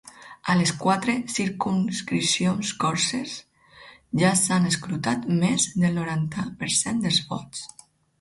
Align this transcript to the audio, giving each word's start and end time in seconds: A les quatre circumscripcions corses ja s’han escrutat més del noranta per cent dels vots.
A 0.51 0.53
les 0.59 0.69
quatre 0.83 1.13
circumscripcions 1.33 2.71
corses 2.83 3.35
ja 4.21 4.31
s’han 4.39 4.65
escrutat 4.71 5.29
més 5.43 5.67
del 5.83 5.95
noranta 5.99 6.47
per 6.63 6.71
cent 6.79 7.05
dels 7.05 7.21
vots. 7.35 7.63